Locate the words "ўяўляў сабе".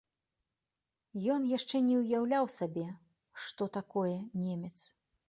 2.01-2.87